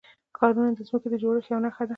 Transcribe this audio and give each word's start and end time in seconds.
ښارونه 0.37 0.69
د 0.77 0.79
ځمکې 0.87 1.07
د 1.11 1.15
جوړښت 1.21 1.47
یوه 1.49 1.61
نښه 1.65 1.83
ده. 1.87 1.89